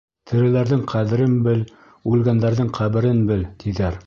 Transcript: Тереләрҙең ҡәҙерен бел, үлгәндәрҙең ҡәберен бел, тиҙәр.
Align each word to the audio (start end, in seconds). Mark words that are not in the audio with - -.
Тереләрҙең 0.29 0.81
ҡәҙерен 0.93 1.37
бел, 1.49 1.63
үлгәндәрҙең 2.15 2.75
ҡәберен 2.81 3.27
бел, 3.33 3.51
тиҙәр. 3.65 3.99